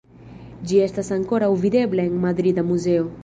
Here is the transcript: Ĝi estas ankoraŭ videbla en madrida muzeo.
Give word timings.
Ĝi 0.69 0.79
estas 0.85 1.11
ankoraŭ 1.17 1.51
videbla 1.67 2.07
en 2.11 2.19
madrida 2.27 2.65
muzeo. 2.73 3.07